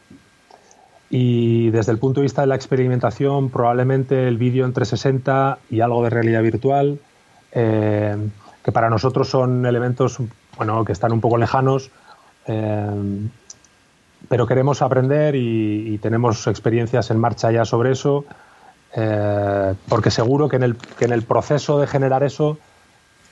[1.11, 5.81] Y desde el punto de vista de la experimentación, probablemente el vídeo en 360 y
[5.81, 6.99] algo de realidad virtual,
[7.51, 10.19] que para nosotros son elementos
[10.55, 11.91] bueno, que están un poco lejanos,
[14.29, 18.23] pero queremos aprender y tenemos experiencias en marcha ya sobre eso
[18.93, 22.57] eh, porque seguro que en, el, que en el proceso de generar eso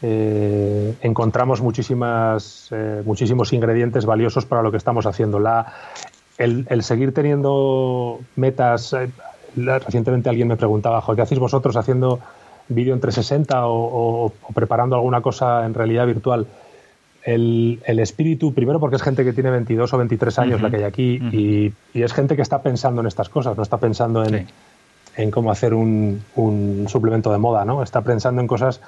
[0.01, 5.39] eh, encontramos muchísimas, eh, muchísimos ingredientes valiosos para lo que estamos haciendo.
[5.39, 5.73] La,
[6.37, 8.95] el, seguir teniendo metas,
[9.55, 12.19] recientemente alguien me preguntaba, ¿qué hacéis vosotros haciendo
[12.69, 16.47] vídeo en 360 o, preparando alguna cosa en realidad virtual?
[17.21, 20.83] El, espíritu, primero porque es gente que tiene 22 o 23 años la que hay
[20.83, 24.47] aquí y, es gente que está pensando en estas cosas, no está pensando en
[25.15, 26.21] en cómo hacer un,
[26.87, 27.83] suplemento de moda, ¿no?
[27.83, 28.81] Está pensando en cosas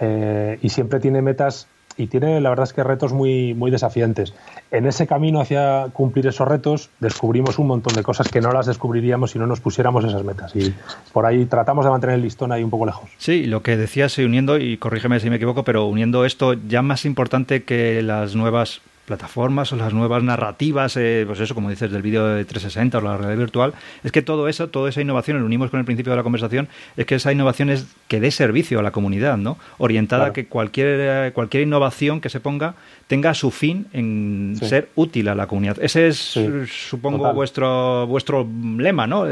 [0.00, 1.68] eh, y siempre tiene metas
[1.98, 4.34] y tiene, la verdad es que retos muy, muy desafiantes.
[4.70, 8.66] En ese camino hacia cumplir esos retos descubrimos un montón de cosas que no las
[8.66, 10.54] descubriríamos si no nos pusiéramos esas metas.
[10.54, 10.74] Y
[11.12, 13.08] por ahí tratamos de mantener el listón ahí un poco lejos.
[13.18, 17.04] Sí, lo que decías, uniendo, y corrígeme si me equivoco, pero uniendo esto ya más
[17.06, 22.02] importante que las nuevas plataformas o las nuevas narrativas, eh, pues eso, como dices, del
[22.02, 25.46] vídeo de 360 o la realidad virtual, es que todo eso, toda esa innovación, lo
[25.46, 28.80] unimos con el principio de la conversación, es que esa innovación es que dé servicio
[28.80, 29.58] a la comunidad, ¿no?
[29.78, 32.74] Orientada a que cualquier, cualquier innovación que se ponga
[33.06, 35.76] tenga su fin en ser útil a la comunidad.
[35.80, 36.38] Ese es,
[36.68, 38.46] supongo, vuestro vuestro
[38.78, 39.24] lema, ¿no?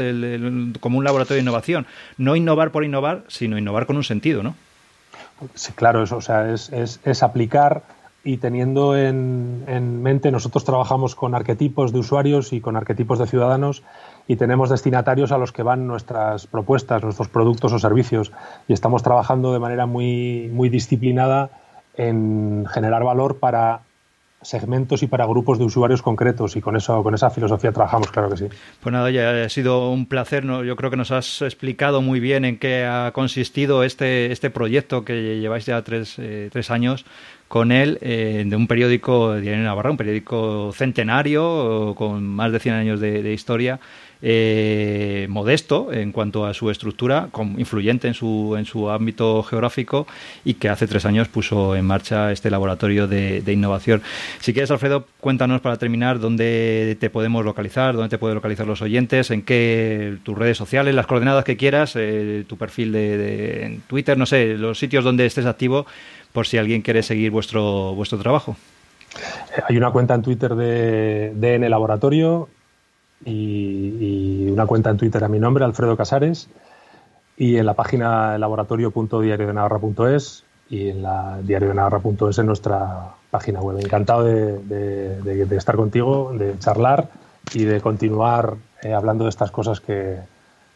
[0.79, 1.85] como un laboratorio de innovación.
[2.17, 4.55] No innovar por innovar, sino innovar con un sentido, ¿no?
[5.53, 7.83] Sí, claro, eso, o sea, es, es, es aplicar
[8.25, 13.83] y teniendo en, mente, nosotros trabajamos con arquetipos de usuarios y con arquetipos de ciudadanos
[14.27, 18.31] y tenemos destinatarios a los que van nuestras propuestas, nuestros productos o servicios
[18.67, 21.51] y estamos trabajando de manera muy, muy disciplinada
[21.97, 23.81] en generar valor para
[24.45, 28.29] segmentos y para grupos de usuarios concretos y con eso con esa filosofía trabajamos, claro
[28.29, 28.45] que sí.
[28.81, 30.45] Pues nada, ya ha sido un placer.
[30.45, 30.63] ¿no?
[30.63, 35.03] Yo creo que nos has explicado muy bien en qué ha consistido este, este proyecto
[35.03, 37.05] que lleváis ya tres, eh, tres años
[37.47, 42.75] con él eh, de un periódico Diario Navarra, un periódico centenario con más de 100
[42.75, 43.79] años de, historia,
[44.27, 50.07] eh, modesto en cuanto a su estructura, influyente en su, en su ámbito geográfico
[50.43, 54.01] y que hace tres años puso en marcha este laboratorio de, innovación.
[54.39, 58.81] Si quieres, Alfredo, cuéntanos para terminar dónde te podemos localizar, dónde te pueden localizar los
[58.81, 63.81] oyentes, en qué tus redes sociales, las coordenadas que quieras, eh, tu perfil de, en
[63.81, 65.85] Twitter, no sé, los sitios donde estés activo
[66.33, 68.57] por si alguien quiere seguir vuestro, vuestro trabajo.
[69.69, 72.49] Hay una cuenta en Twitter de DN Laboratorio
[73.23, 76.49] y, una cuenta en Twitter a mi nombre, Alfredo Casares,
[77.37, 83.77] y en la página laboratorio.diariodenavarra.es y en la diariodenavarra.es en nuestra página web.
[83.79, 87.09] Encantado de, estar contigo, de charlar
[87.53, 90.19] y de continuar eh, hablando de estas cosas que,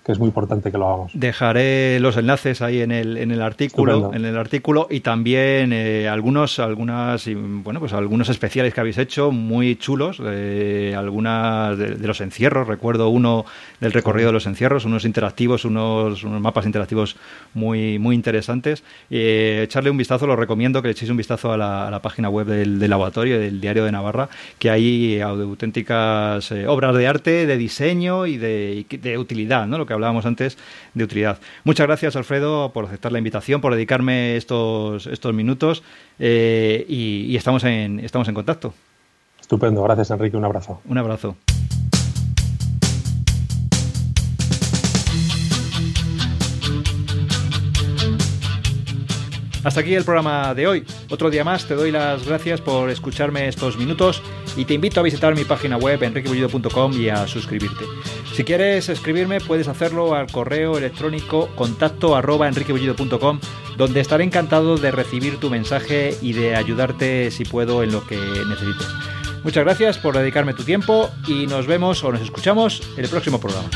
[0.10, 1.12] que es muy importante que lo hagamos.
[1.14, 6.10] Dejaré los enlaces ahí en el, en el artículo, en el artículo y también eh,
[6.10, 12.22] algunos, algunas, bueno, pues algunos especiales que habéis hecho muy chulos, eh, algunas de, los
[12.22, 12.68] encierros.
[12.68, 13.46] Recuerdo uno
[13.80, 17.16] del recorrido de los encierros, unos interactivos, unos, unos mapas interactivos
[17.54, 18.84] muy, muy interesantes.
[19.12, 22.48] Eh, echarle un vistazo, lo recomiendo que le echéis un vistazo a la, página web
[22.48, 28.26] del, del, laboratorio del Diario de Navarra, que hay auténticas obras de arte, de diseño
[28.26, 29.78] y de, y de utilidad, ¿no?
[29.78, 30.58] Lo que hablábamos antes
[30.94, 31.40] de utilidad.
[31.64, 35.84] Muchas gracias, Alfredo, por aceptar la invitación, por dedicarme estos, estos minutos
[36.18, 38.74] eh, y, estamos, en, estamos en contacto.
[39.40, 40.38] Estupendo, gracias, Enrique.
[40.38, 40.82] Un abrazo.
[40.86, 41.36] Un abrazo.
[49.64, 50.86] Hasta aquí el programa de hoy.
[51.10, 54.24] Otro día más te doy las gracias por escucharme estos minutos
[54.56, 57.86] y te invito a visitar mi página web enriquebullido.com y a suscribirte.
[58.40, 62.50] Si quieres escribirme puedes hacerlo al correo electrónico contacto arroba
[63.76, 68.16] donde estaré encantado de recibir tu mensaje y de ayudarte si puedo en lo que
[68.16, 68.88] necesites.
[69.44, 73.42] Muchas gracias por dedicarme tu tiempo y nos vemos o nos escuchamos en el próximo
[73.42, 73.68] programa.